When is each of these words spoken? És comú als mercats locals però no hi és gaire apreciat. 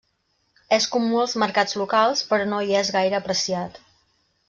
És 0.77 0.87
comú 0.95 1.19
als 1.25 1.35
mercats 1.45 1.79
locals 1.83 2.25
però 2.33 2.51
no 2.55 2.65
hi 2.71 2.77
és 2.83 2.93
gaire 2.99 3.21
apreciat. 3.23 3.83